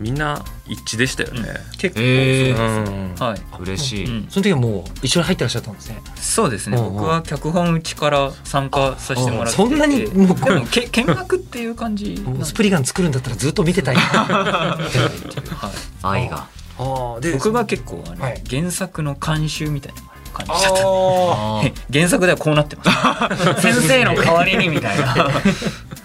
[0.00, 1.42] みんな一致でしたよね。
[1.78, 3.14] 結構、えーうん。
[3.16, 4.26] はい、嬉しい、うん。
[4.30, 6.00] その時はもう一緒に入ってらっしゃったんですね。
[6.16, 6.78] そうですね。
[6.78, 6.94] うんうん。
[6.94, 9.56] 僕は脚本うちから参加させてもらってて。
[9.56, 12.18] そんなにもうでもけ見学っていう感じ。
[12.42, 13.96] スプリガン作るんだったらずっと見てたい。
[14.00, 16.06] はい。
[16.06, 16.48] 愛が。
[16.78, 18.42] ああで僕が結構あの、はい。
[18.48, 20.00] 原作の監修みたいな
[20.32, 21.62] 感じだったああ
[21.92, 23.60] 原作ではこうなってます。
[23.62, 25.28] 先生の代わりにみたいな。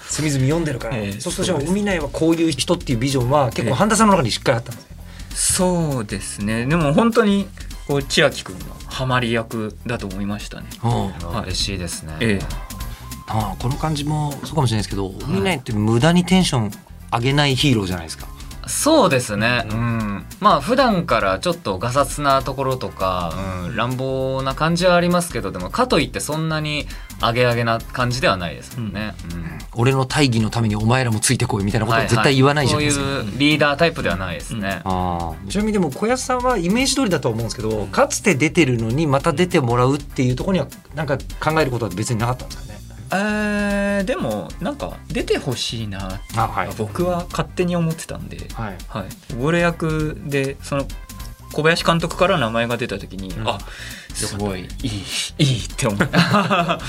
[0.07, 4.95] 隅々読んでるから、ええそうするとじゃあ海内はこういう人っていうビジョンは結構半田さんの中にしっかりあったんですね。
[5.33, 6.65] そうですね。
[6.65, 7.47] でも本当に
[7.88, 10.67] こう千秋君がハマり役だと思いましたね。
[10.83, 11.43] うんはい。
[11.47, 12.45] 嬉しいですね、ええ。
[13.27, 16.71] ああこの感じもそうかもしれないですけど海内って無駄にテンション
[17.11, 18.27] 上げないヒーローじゃないですか。
[18.67, 19.65] そうですね。
[19.69, 20.25] うん。
[20.39, 23.34] まあ普段からちょっとガサツなところとか、
[23.67, 26.88] うん、乱暴な感じはありますけどでもかといってそんなに
[27.21, 29.60] アゲアゲな感じではないですもんね、うん。
[29.75, 33.06] 俺の大義のためにお前らもついてこいみたいなことは絶対言わないじゃないですか。
[33.06, 42.74] そういうリーダータイプではないですね、ああちなみにでも小安さんはイメージ通りだと思うんですけどかつて出てるのにまた出てもらうっていうところにはなんか考えることは別になかったんですかね？
[43.17, 46.23] えーでもなんか出てほしいなって
[46.78, 48.78] 僕は勝手に思ってたんで、はい。
[48.88, 50.86] はい、溺れ役でその
[51.54, 53.47] 小林監督から名前が出た時に、うん。
[53.47, 53.58] あ
[54.13, 55.04] すごいいい
[55.39, 56.19] いいって思った。
[56.19, 56.80] は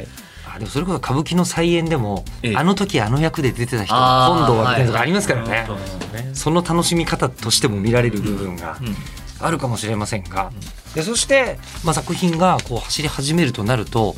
[0.00, 0.06] い。
[0.54, 2.56] あでもそれこそ歌舞伎の再演でも、ええ。
[2.56, 6.34] あの時あの役で出てた人今度はみたいなのがありますからね、はい。
[6.34, 8.96] その楽しみ方としても見られる部分がうん。
[9.40, 10.52] あるかもしれませんが、
[10.94, 14.14] でそして、まあ、作品がこう走り始めるとなると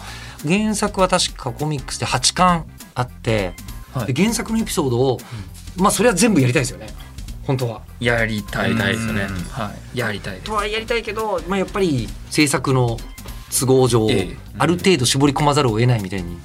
[0.46, 3.54] 原作は確かコミックスで8巻あって、
[3.92, 4.12] はい。
[4.12, 5.18] で原作のエピソードを、
[5.76, 6.88] まあそれは全部やりたいですよね。
[7.46, 7.82] 本当は。
[8.00, 9.22] やりたいやりたいですよね。
[9.22, 9.34] うん。
[9.44, 12.98] はい、やりたいとはやりたいけど、まあ、やっぱり制作の
[13.50, 14.36] 都合上、ええ。
[14.58, 16.38] ある程度絞り込まざるを得ないみたいに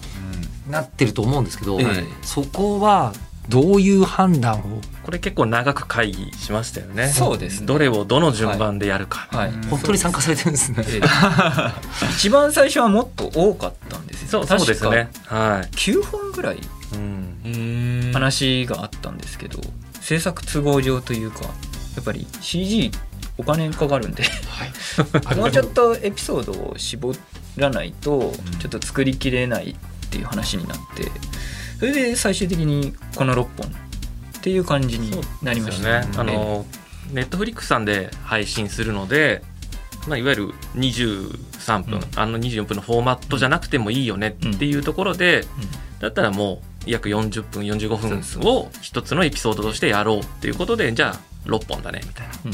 [0.70, 2.04] なってると思うんですけど、ええ。
[2.22, 3.14] そこは
[3.50, 4.82] どういう判断を？
[5.04, 7.08] これ結構長く会議しましたよね。
[7.10, 9.28] そうですねどれをどの順番でやるか。
[9.32, 10.84] はい、うん本当に参加されてるんですね。
[10.88, 11.02] ええ
[12.16, 15.10] 一番最初はもっと多かったんですよそうそうですね。
[15.26, 16.60] は9本ぐらいい。
[16.94, 18.12] うん。
[18.14, 19.60] 話があったんですけど
[20.02, 21.50] 制作都合上というかや
[22.02, 22.92] っぱり CG
[23.38, 24.24] お金かかるんで
[25.38, 27.14] もうちょっとエピソードを絞
[27.58, 31.12] らないとちょっと作りきれないっていう話になって
[31.80, 35.12] それで最終的にこの6本っていう感じに
[35.42, 36.32] なりましたですよね。
[36.32, 36.66] あの
[37.14, 39.42] ネットフリックスさんで配信するので、
[40.08, 42.04] まあ、いわゆる23分、うん。
[42.16, 45.46] あの24分のフォーマットじゃなくてもいいよねっていうところで、
[46.00, 52.52] だったらもう約40分45分を一つのエピソードとしてやろうっていうことでじゃあ6本だねみたいなうん。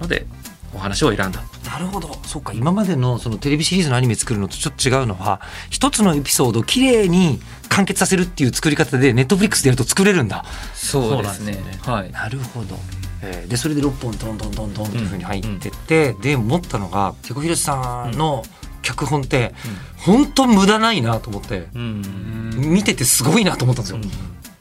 [0.00, 0.26] ので
[0.74, 1.42] お話を選んだ。
[1.66, 2.16] なるほど。
[2.24, 2.52] そうか。
[2.52, 10.42] 今までのそのテレビシリーズのアニメ作るのとちょっと違うのは一つのエピソードをきれいに完結させるっていう作り方でネットフリックスでやると作れるんの
[10.74, 11.52] そうですね。
[11.54, 12.10] そうなんですよはい。
[12.12, 12.78] なるほど、
[13.22, 18.42] えーでそれで6本トントントントンっていうふうに入ってって、で思ったのが瀬古宏さんの
[18.82, 19.54] 脚本って
[19.98, 22.50] 本当無駄ないなと思ってうん。
[22.56, 24.10] 見ててすごいなと思ったんですよ、うん。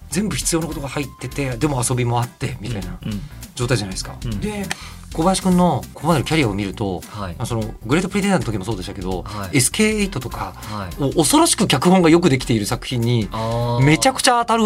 [0.10, 3.22] 全部必要なことが入っててでも遊びもあってみたいなうん。
[3.56, 4.40] 状態じゃないですか、うん。
[4.40, 4.66] で
[5.14, 7.36] 小林くんのここまでのキャリアを見ると、はい。
[7.36, 9.58] まあそのグレートプレデターの時もそうでしたけど、はい。
[9.58, 11.04] SK8 とか、はい。
[11.04, 13.30] お恐ろしく脚本がよくできている作品に
[13.82, 14.64] めちゃくちゃ当たる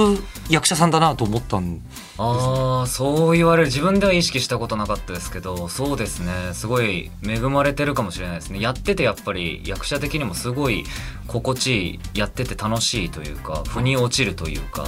[0.49, 1.81] 役者さんだなと思ったん
[2.17, 3.67] ああそう言われる。
[3.67, 6.31] 自分では意識したことなかったですけどそうですね。
[6.53, 8.59] すごい恵まれてるかもしれないですね。
[8.59, 10.83] やっててやっぱり役者的にもすごい
[11.27, 14.85] 心地いいやってて楽しいというか腑に落ちるというか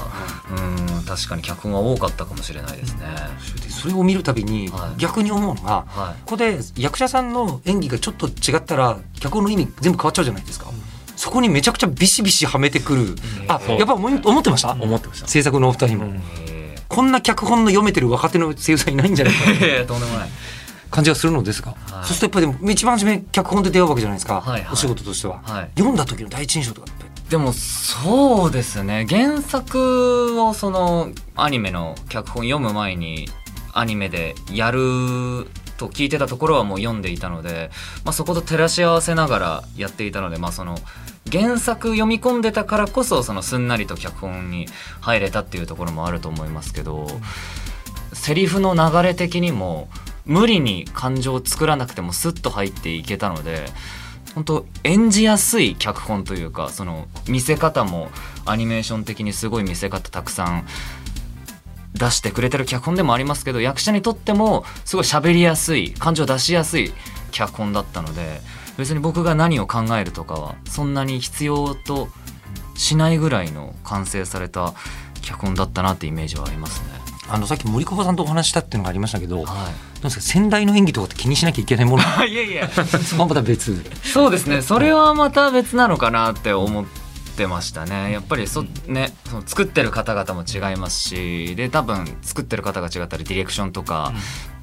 [0.51, 3.07] うん確かに脚本は多かったかもしれないですね。
[3.63, 4.99] でそれを見るたびにはい。
[4.99, 6.21] 逆に思うのが、はい。
[6.25, 10.67] ここで役者さんの演技がちょっと違ったら脚本の意味全部変わっちゃうじゃないですか、
[11.15, 13.15] そこにめちゃくちゃビシビシはめてくる、
[13.47, 15.27] あやっぱ思い思ってました、思ってました。
[15.27, 16.13] 制作のお二人も、
[16.87, 19.85] こんな脚本の読めてる若手の声優さんいないんじゃないかな。
[19.85, 20.29] とんでもない。
[20.91, 22.05] 感じがするのですが、はい。
[22.05, 24.61] そうするとやっぱりでも一番初め脚本で出会うわけじゃないですか、はい。
[24.61, 25.69] はいお仕事としては、はい。
[25.75, 26.87] 読んだ時の第一印象とか
[27.29, 29.07] でもそうですね。
[29.09, 33.27] 原作をそのアニメの脚本読む前に
[33.75, 37.69] アニメでやると聞いてたところはもう読んでいたので、
[38.05, 40.77] まあ、そこと照らし合わせながらやっていたので、まあ、その
[41.31, 44.67] 原作読み込んでたからこそそのすんなりと脚本に
[45.01, 47.07] 入れたっていうところもあると思いますけど
[48.13, 49.89] セリフの流れ的にも
[50.25, 53.65] 無理に感情を作らなくてもスッと入っていけたので
[54.35, 58.09] 本当演じやすい脚本というかその見せ方も
[58.45, 60.67] アニメーション的にすごい見せ方たくさん
[61.95, 66.93] 出してくれてる脚本でもありますけど役者にとってもすごい喋りやすい感情出しやすい
[67.31, 68.41] 脚本だったので
[68.77, 72.09] 別に僕が何を考えるとかはそんなに必要と
[72.75, 74.73] しないぐらいの完成された
[75.21, 76.87] 脚本だったなってイメージはありますね。
[77.27, 79.69] あのさっき森久保さんとお話ししたっていうのがありましたけど、どうは
[80.03, 82.03] ですか先代の演技とかって気にしなきゃいけないもの？
[82.25, 83.83] い、いやいやそこはまた別。
[84.03, 84.61] そうですね。
[84.61, 87.04] それはまた別なのかなって思って
[87.47, 88.11] ましたね。
[88.11, 94.13] やっぱりそ、ね、その作ってる方々も違いますしで多分作ってる方が違ったりディレクションとか、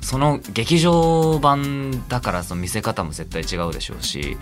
[0.00, 4.36] その劇場版だからその見せ方も絶対違うでしょうし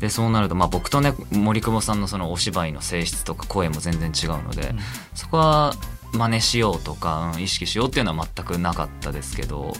[0.00, 4.74] でそうなると、まあ、僕とね森久保さんのそのお芝居の性質とか声も全然違うので、
[5.14, 5.74] そこは
[6.12, 9.72] 真似しようとか、うん意識しようっていうのは全くなかったですけど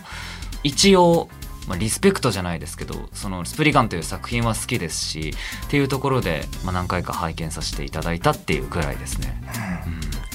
[0.64, 1.29] 一応、
[1.68, 5.35] まあ、リスペクトじゃないですけどその「スプリガン」という作品は好きですし
[5.66, 9.40] っていうところで、まあ、何回か拝見させていただいたっていうぐらいですね。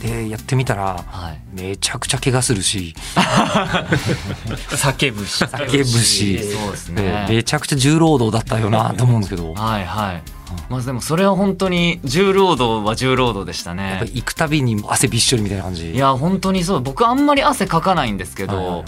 [0.01, 1.41] でやってみたらはい。
[1.53, 2.95] めちゃくちゃ怪我するし。
[3.15, 5.43] 叫ぶし。
[5.43, 6.39] 叫ぶし。
[6.53, 9.53] そうですでねめちゃくちゃ重労働だったよなと思うんですけど。
[9.53, 10.23] やはいはい。
[10.69, 14.05] まあでもそれは本当に重労働は重労働でしたっねぱ。
[14.05, 15.91] 行くたびに汗びっしょりみたいな感じ。
[15.91, 16.81] いや本当にそう。
[16.81, 18.85] 僕あんまり汗かかないんですけど、はいはいはい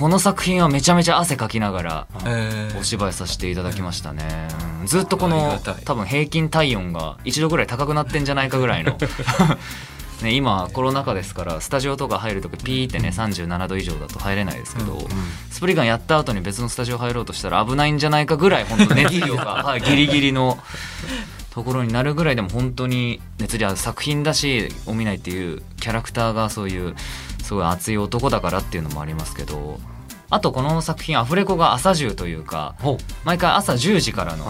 [0.00, 2.78] この作品はめちゃめちゃ汗かきながらえー。
[2.78, 8.96] お芝居させていただきましたね、うんずっとこの多分平均体温が1度ぐらい高くなってんじゃないかぐらいの。
[10.22, 15.06] ね、今コロナ禍ですからスタジオとか入るときピーってね37度以上だと入れないですけど、
[15.50, 20.58] スプリガンやった後に別のスタジオ入ろうとしたら危ないんじゃないかぐらい本当熱量が、はい、ギリギリの
[21.50, 26.94] ところになるぐらいでも本当に熱量ある作品だしお見ないっていうキャラクターがそういう
[27.50, 29.80] すごい熱い男だからっていうのもありますけど
[30.30, 34.46] あとこの作品アフレコが朝10というかほ毎回朝10時からの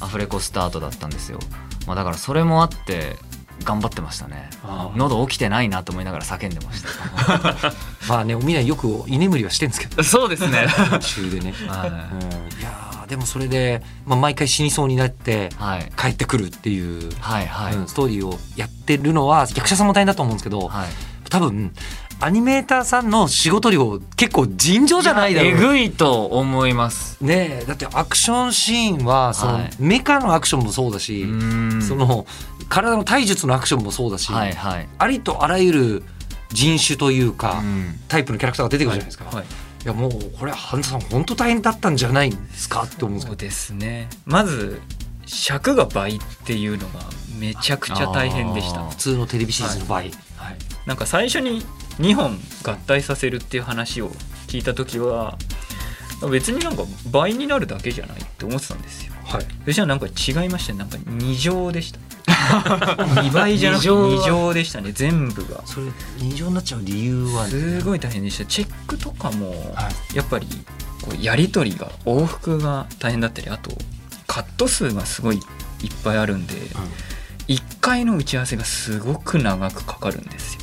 [0.00, 1.38] アフレコスタートだったんですよ、
[1.86, 3.16] まあ、だからそれもあって
[3.64, 4.50] 頑張ってましたね。
[4.96, 7.72] 喉起きてないなと思いながら叫んでました。
[8.08, 10.02] まあねお見ないよく居眠りはしてんですけど。
[10.02, 10.66] そうですね。
[10.90, 17.74] 途中でね、はうん、いやーでもそれで、まあ、毎回死にそうになってい、はい、帰ってくるっていう、はいはい。
[17.74, 20.88] うんストーリーをやってるのは役者さんも大変だと思うんですけど、はい。
[21.32, 21.72] 多分
[22.22, 25.50] アニメーターさんの仕事量結構尋常じゃないだろう。
[25.50, 27.18] えぐいと思います。
[27.20, 29.70] ねえだってアクションシーンはその、はい。
[29.80, 31.82] メカのアクションもそうだし、うん。
[31.82, 32.24] その
[32.68, 36.04] 体の体術のアクションもそうだし、はいはい、ありとあらゆる
[36.50, 37.98] 人種というか、うん。
[38.06, 39.46] タイプのキャラクターが出てくるじゃないですか、はいい、
[39.84, 43.32] やもうこれ半田さん本当大変だったんじゃないですかって思うんですけど。
[43.32, 44.08] そうですね。
[44.26, 44.80] まず
[45.26, 47.00] 尺が倍っていうのが
[47.40, 48.88] めちゃくちゃ大変でした。
[48.88, 50.12] 普通のテレビシリーズの場合、はい、
[50.86, 51.64] なんか最初に
[51.98, 54.10] 2本合体させるっていう話を
[54.48, 55.36] 聞いた時は
[56.30, 59.12] 別になんか倍になるだけじゃないって思ってたんですよ。
[59.24, 59.46] はい。
[59.64, 61.98] そしたらなんか違いましたねなんか2乗でした。
[62.32, 64.24] 2倍じゃなくて二乗は。
[64.24, 65.62] 2乗でしたね全部が。
[65.66, 65.86] それ
[66.18, 67.46] 二乗になっちゃう理由は？
[67.46, 68.44] すごい大変でした。
[68.44, 70.46] チェックとかもはやっぱり
[71.02, 73.70] こうやり取りが往復が大変だったりあと
[74.26, 75.42] カット数がすごいいっ
[76.04, 76.54] ぱいあるんで、
[77.48, 80.61] 1回の打ち合わせがすごく長くかかるんですよ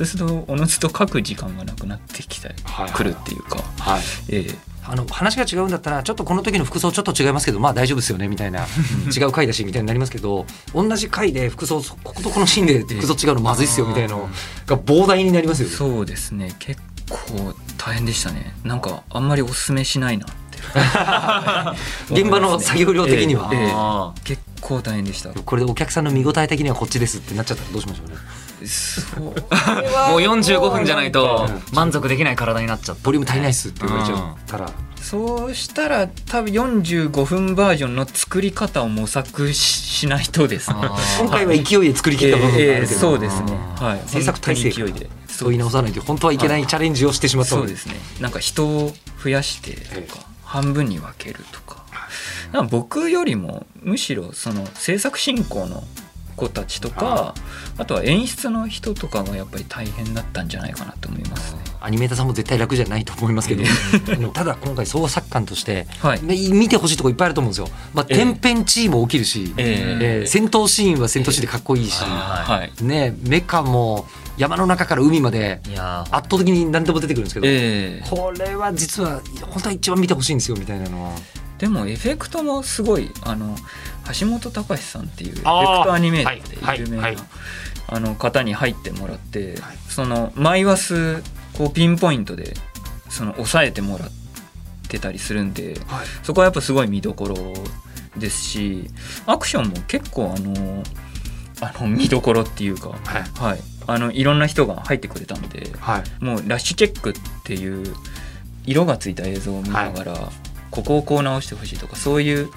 [0.00, 2.90] そうするとおのずと書く時間がなくなってきたりはい。
[2.90, 4.02] くるっていうか、はい。
[4.30, 4.70] ええ。
[4.82, 8.66] あの話が違うんだったらちょっとこの時の服装ちょっと違いますけどまあ大丈夫ですよねみたいな
[9.14, 14.28] 違う回だしみたいになりますけど同じ回で服装こことこのシーンで服装違うのまずいっすよみたいなの
[14.66, 15.74] が膨大になりますよね。
[15.74, 16.56] そうですね。
[16.58, 18.54] 結構大変でしたね。
[18.64, 20.58] なんかあんまりおすすめしないなって。
[22.20, 23.50] 現場の作業量的には。
[23.52, 23.60] ええ。
[23.60, 23.72] ええ。
[23.74, 25.30] あ結構大変でした。
[25.30, 28.16] これでお客さんの見応え的にはこっちですってなっちゃったらどうしましょうね。
[28.66, 29.22] そう。
[29.24, 29.34] もう
[30.20, 33.02] 45分じゃないと満足できない体になっちゃった。
[33.02, 34.70] ボリューム足りないっすって言われちゃったら。
[35.00, 40.76] そうしたら多分45分バージョンの作り方を模索ししないとですね。
[41.18, 43.58] 今回は勢いで作り切った部分があええるけど、そうですね。
[43.76, 44.08] はい。
[44.08, 45.10] 制作体制勢いで。
[45.28, 47.94] そう言い直さないと本当はいけないチャレンジをしてしまったそうですね。
[48.20, 48.92] なんか人を
[49.22, 51.80] 増やしてとか半分に分けるとか。
[52.52, 55.84] なんか僕よりもむしろその制作進行の
[56.40, 57.34] 子たちとか
[57.76, 61.60] あとは演出の人とかがやっぱり大変だったんじゃないかなと思いますね。
[61.82, 63.64] アニメーターさんも絶対楽じゃないと思いますけど。
[64.32, 66.22] ただ今回総作官として、はい。
[66.22, 67.68] ね見てほしいとこいっぱいあると思うんですよ。
[67.94, 68.18] まあ、ええ。
[68.18, 70.24] 天変地異も起きるし、ええ。
[70.24, 75.60] ー戦闘シーンは戦闘シーンでかっこいいし、はい、ね、メカも山の中から海まで
[76.10, 78.08] 圧倒的に何でも出てくるんですけど、ええ。
[78.08, 81.12] これは実は本当は一番見てほしいんですよみたいなのは。
[81.60, 83.54] でもエフェクトもすごいあの
[84.18, 87.16] 橋本隆さんっていうエフェクトアニメーターはいで有名な、はい
[87.92, 89.76] あの方に入ってもらって、はい。
[89.88, 91.22] そのマイワス
[91.58, 92.54] こうピンポイントで
[93.08, 94.10] その抑えてもらっ
[94.88, 96.06] てたりするんではい。
[96.22, 97.34] そこはやっぱすごい見どころ
[98.16, 98.88] ですし
[99.26, 100.84] アクションも結構あの
[101.60, 103.22] あの見どころっていうか、はい。
[103.40, 106.24] はい、あのいろんな人が入ってくれたんではい。
[106.24, 107.92] もうラッシュチェックっていう
[108.66, 110.14] 色がついた映像を見ながら、
[110.70, 112.48] ここをこう直してほしいとかそういう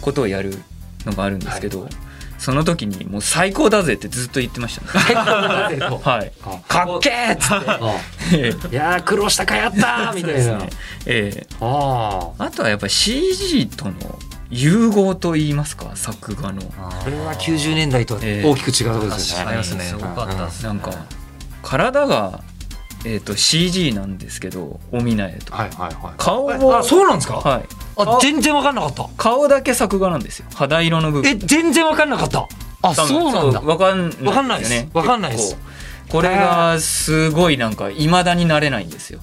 [0.00, 0.62] ことをやる
[1.04, 1.88] のがあるんですけど、
[2.38, 5.14] その時にもう最高だぜってずっと言ってましたね。
[6.04, 6.32] はい。
[6.68, 10.58] かっけーっつって「いやー苦労したかやったー 」みたいな。
[11.06, 11.46] ええ。
[11.60, 12.44] ああ。
[12.44, 13.92] あとはやっぱり CG との
[14.50, 16.62] 融合といいますか作画の。
[16.62, 19.56] これは90年代とは大きく違うところですよね。
[19.56, 19.80] 確かに。
[19.82, 20.92] すごかったっすねなんか
[21.62, 22.40] 体が、
[23.04, 26.14] えー、と CG なんですけどおみなえとはいはいはい。
[26.18, 27.34] 顔をあそうなんですか？
[27.36, 27.64] はい
[27.98, 29.08] あ全然わかんなかった。
[29.16, 32.46] 顔だけ作画なんですよ肌色の部分え全然わかんなかった。
[32.82, 33.60] あそうなんだ。
[33.60, 35.56] わかんないわかんないですよねわかんないです
[36.08, 39.18] これがすごいなんか未だになれないんですよ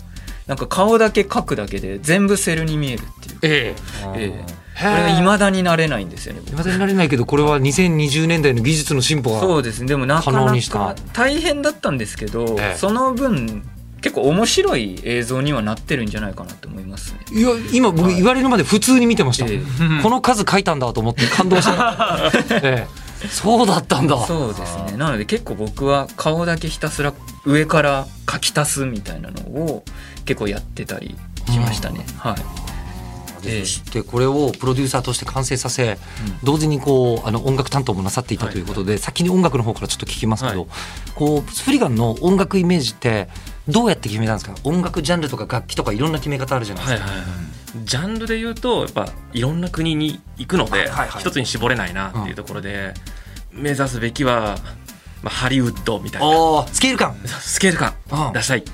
[0.48, 3.76] なんか顔だけ描くだけで全部セルに見えるっていうえ
[4.18, 4.62] えええ。
[4.76, 9.40] これが今未だになれないんですよね僕未だになれないけどこれは2020年代の技術の進歩が。
[9.40, 13.64] そうですねでもなか可な能にしたか大変だったんですけど、ええその分
[14.02, 17.20] 結構面白い映像にはなってるんじゃないかなと思いますね。
[17.32, 19.46] いや今僕言われるまで普通に見てました。
[19.46, 19.62] え
[20.02, 22.32] この数書いたんだと思って感動した。
[22.62, 22.86] え
[23.24, 23.28] え。
[23.30, 24.18] そうだったんだ。
[24.26, 27.14] そうですねなので結構僕は顔だけひたすら
[27.46, 29.86] 上から書き足すみたいなのを
[30.26, 31.16] 結構やってたり
[31.50, 32.06] しましたね。
[32.18, 32.62] はいええ
[33.50, 35.98] そしてこれをプロデューサーとして完成させ、
[36.44, 40.70] 同時にこうあの音楽担当もなさっていたということで、先に音楽の方からちょっと聞きますけど、はい。
[41.16, 43.28] こうスプリガンの音楽イメージって
[43.68, 44.56] どうやって決めたんですか？
[44.64, 47.10] 音楽ジャンルとか楽器とかいろんな決め方あるじゃないですか。
[47.86, 51.08] ジャンルで言うとやっぱいろんな国に行くのではいはい。
[51.10, 52.94] はい一つに絞れないなっていうところで
[53.52, 54.58] 目指すべきは、
[55.22, 56.68] まあ、ハリウッドみたいな。
[56.72, 57.16] スケール感。
[57.26, 58.70] スケール感あ出したいって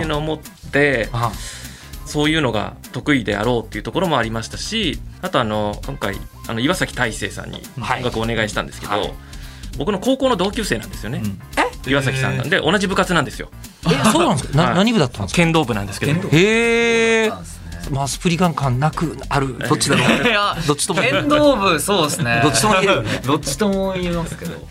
[0.00, 0.38] いうのを思っ
[0.72, 1.30] てあ
[2.10, 6.16] そういうのが得意であろうっていうところもありましたしあとあの今回
[6.48, 7.98] あの岩崎大成さんにはい。
[8.00, 9.12] 音楽をお願いしたんですけど、はい。
[9.78, 11.40] 僕の高校の同級生なんですよね、うん。
[11.90, 13.48] 岩崎さんなんで同じ部活なんですよ。
[13.86, 14.74] えそうなんですか、なはい。
[14.74, 15.36] 何部だったんですか？
[15.36, 16.28] 剣道部なんですけど。
[16.28, 17.32] へえ
[17.90, 20.28] まあスプリガン感なくあるどっちだろう。
[20.28, 22.40] いやどっちとも剣道部そうですね。
[22.42, 22.92] どっちとも言える。
[22.94, 24.68] よ ねどっちとも言えますけど。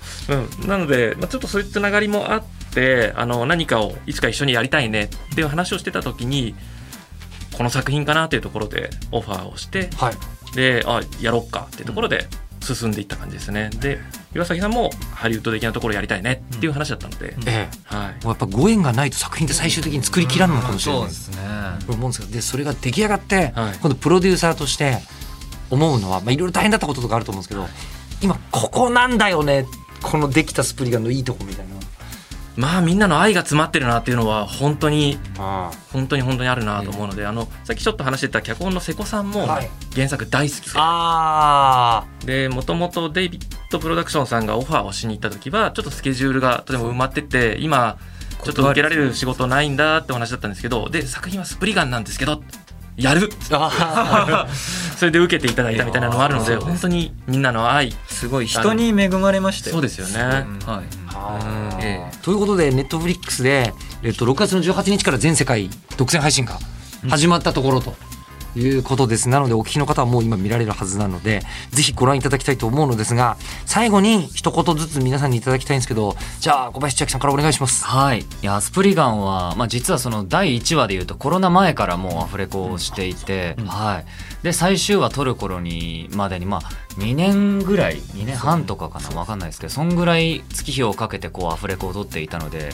[0.62, 6.54] うん、なので、まあ、ちょっとそういうつながりもあってあの何かをいつか一緒にやりたいねっていう話をしてた時に
[7.60, 10.56] この作品かなというところでオファーをしてはい。
[10.56, 12.26] であやろっかっていうところで
[12.62, 13.69] 進んでいった感じですね。
[13.82, 14.00] で
[14.34, 17.93] 岩崎さんもハリウッド的なところやりたいねっていう話だったので、ええ。
[17.93, 21.02] はい、もうやっぱご縁がないと作品って最終的に作りきらんのかもしれない。
[21.02, 21.38] そうですね。
[21.86, 23.54] と思うんですけどでそれが出来上がって、はい。
[23.54, 24.99] 今度プロデューサーとして
[25.70, 27.68] 思うのは、まあ、いろいろ大変だったこととかあると思うんですけど
[28.22, 29.66] 今ここなんだよね
[30.01, 31.68] このできたスプリガンのいいとこみたいな
[32.56, 39.70] まあみんなの愛が詰まってるなっていうのは本当にあ本当に本当にあるなと思うので、あのさっきちょっと話してた脚本の瀬古さんもはい。
[39.95, 43.41] 原作大好きで、あでもともとデイビッ
[43.72, 47.97] ドプロダクションさんがオファーをしに行った時はちょっとスケジュールがとても埋まってて今
[48.43, 52.41] ちょっと受けられる仕事ないんだってお話だったんですけどで作品はスプリガンなんですけど
[53.00, 53.30] やる。
[53.52, 54.47] あ
[54.97, 57.95] それで受けていただいたみたいなのもあるので本当にみんなの愛。
[58.08, 59.76] すごい人に恵まれましたよ。
[59.76, 60.22] そうですよね。
[60.66, 61.78] はいあー。
[61.82, 66.59] えということでネットフリックスで、えっと、6月の18日から全世界独占配信が
[67.09, 67.93] 始まったところと。
[68.55, 69.30] いうことです。
[69.30, 71.41] なのでお聞きの方はもう今見られるはずなので
[71.72, 77.86] ぜひご覧いただきたいと思うのですが最後に一言ずつ皆さんにいただきたいんですけどじゃあ小林千秋さんからお願いします。
[77.86, 84.03] はい、いやスプリガンは、まあ、実はその第1話でいうとコロナ前からもうアフレコをしていて、は
[84.39, 86.62] い、で最終話撮る頃にまでにまあ
[86.98, 92.72] 2年ぐらい2年半とかかな分かんないですけどそんぐらい月日をかけてこうアフレコを撮っていたので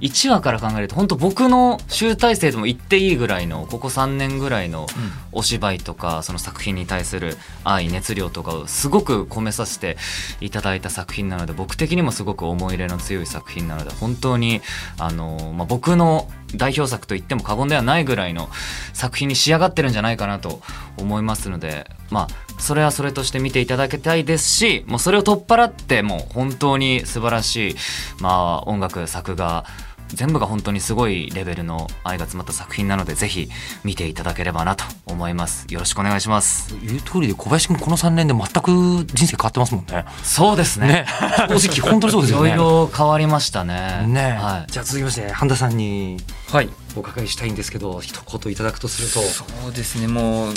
[0.00, 4.86] 1話から考えると本当僕の集大成とも言っていいぐらいのここ3年ぐらいの
[5.32, 9.96] お芝居とかその作品に対する愛熱量とかをすごく込めさせて
[10.40, 14.60] いただいた作品なので僕的にもすごく思い入れの強い作品なので本当に
[14.98, 18.48] あの、まあ、僕の代表作と言っても過言ではないぐらいの
[18.92, 20.60] 作品に仕上がってるんじゃないかなと
[20.96, 27.76] 思いますのでまあそれはそれとして見ていただきたいですしもうそれを取っ払ってもう本当に素晴らしい、
[28.20, 29.64] まあ、音楽作画
[30.08, 33.48] 全部が本当にすごいレベルの愛が詰まった作品なのでぜひ
[33.84, 35.66] 見ていただければなと思います。
[35.68, 36.76] よろしくお願いします。
[36.82, 40.04] 言う通りで小林君この3年で全く人生変わってますもんね。
[40.22, 40.88] そうですね。
[40.88, 41.06] ね。
[41.48, 42.54] 正直本当にそうですいろよね。
[42.54, 44.06] いろ変わりましたね。
[44.06, 44.72] ね、はい。
[44.72, 46.18] じゃあ続きまして半田さんに
[46.50, 46.68] はい。
[46.96, 49.20] お伺いしたいんですけど一言いただくとすると。
[49.20, 50.08] そうですね。
[50.08, 50.54] もう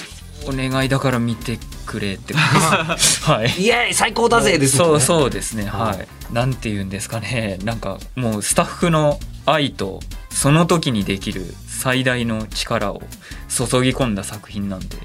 [0.47, 2.43] お願いだから見てくれって感
[2.87, 3.23] じです。
[3.29, 3.49] はい。
[3.59, 4.77] イエーイ最高だぜですね。
[4.77, 5.65] そうそうですね。
[5.65, 6.33] ははいい。
[6.33, 7.59] なんて言うんですかね。
[7.63, 13.01] なんかもうスタッフの愛とその時にできる最大の力を
[13.49, 14.97] 注ぎ込んだ作品なんで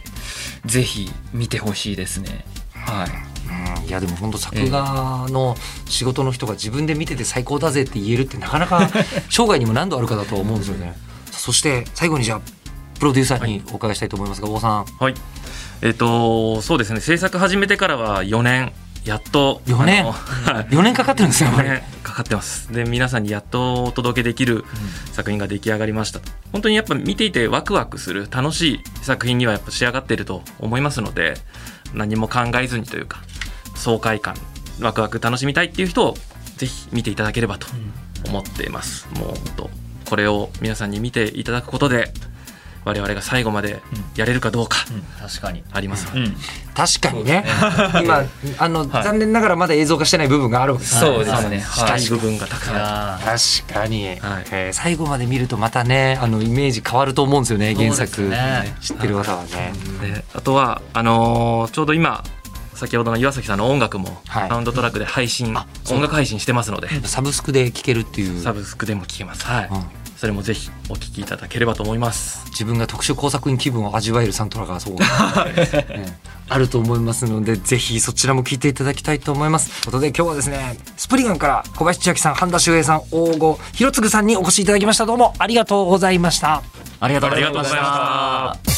[0.64, 2.44] ぜひ見てほしいですね。
[2.74, 3.80] はい。
[3.80, 3.88] うん。
[3.88, 5.56] いやでも本当作画の
[5.88, 8.90] 仕事の人が自分で見てて最高だぜって言えるってなかなか
[9.30, 10.96] 生涯にも何度あるかだと思うんですよね。
[11.30, 12.40] そして最後にじゃあ
[12.98, 14.84] プロデューサーにお伺いしたいと思いますが、大さん。
[14.84, 15.14] はい。
[15.82, 17.00] えっ、とそうですね。
[17.00, 18.72] 制作始めてからは4年。
[19.04, 20.00] やっと4年？
[20.00, 20.64] あのはい。
[20.66, 21.68] 4年かかってるんですよこ4れ。
[21.68, 22.72] 年かかってます。
[22.72, 24.64] で皆さんにやっとお届けできる
[25.12, 26.20] 作品が出来上がりました。
[26.52, 31.34] 本当にやっぱ見ていてワクワクする楽しい作品にはやっぱ仕上がっていると思いますので
[31.94, 33.22] 何も考えずにというか
[33.76, 34.34] 爽快感
[34.80, 36.14] ワクワク楽しみたいっていう人を
[36.56, 37.66] ぜひ見ていただければと
[38.26, 39.06] 思っています。
[39.18, 39.70] もう本当
[40.08, 42.12] これを皆さんに見ていただくことで
[42.86, 43.82] 我々が最後まで
[44.14, 44.78] やれるかどうか
[45.20, 45.64] 確かに。
[45.72, 46.06] あります
[46.72, 47.44] 確かにね。
[48.00, 48.22] 今
[48.58, 49.04] あの、はい。
[49.04, 51.50] 残念ながらまだ映像化してない部分があるわけですそうですはい。
[51.50, 54.18] ねしたい部分がたくさん確かに、はい。
[54.52, 58.30] えー最後まで見るとまたねあのイメージ変わると思うんですよね原作、
[58.80, 59.72] 知ってる方はね。
[60.00, 62.22] であとはあのーちょうど今
[62.74, 64.48] 先ほどの岩崎さんの音楽もはい。
[64.48, 65.56] サウンドトラックで配信、
[65.90, 68.40] 音楽配信してますので、サブスクで聴けるっていう。
[68.42, 69.68] サブスクでも聴けます、はい。
[69.72, 72.46] うんそれもぜひお聴きいただければと思います。
[72.50, 75.04] 自分が特殊工作員気分を味わえるサントラがそう、ね
[76.48, 79.68] あると思いますのでぜひそちらも聞いていただきたいと思います。
[79.68, 85.04] ということで今日はですねスプリガンから小林千秋さん半田修平さん大郷弘次さんにお越しいただきました。
[85.06, 86.62] どうもありがとうございました。
[87.00, 88.76] ありがとうございまありがとうございしたまし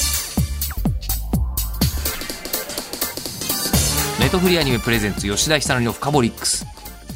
[4.18, 4.24] た。
[4.24, 6.66] ネトフリアニメプレゼンツ吉田久典のフカボリックス